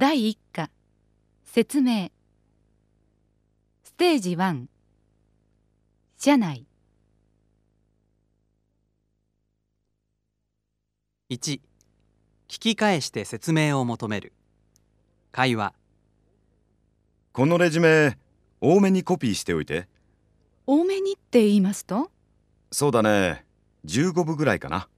[0.00, 0.70] 第1課。
[1.44, 2.12] 説明。
[3.82, 4.66] ステージ1
[6.16, 6.66] 社内。
[11.30, 11.60] 1聞
[12.46, 14.32] き返して説明を求める。
[15.32, 15.74] 会話。
[17.32, 18.18] このレジュメ
[18.60, 19.88] 多めにコピーしておいて。
[20.64, 22.12] 多めにって言いますと？
[22.70, 23.44] そうだね。
[23.84, 24.88] 15部ぐらいかな。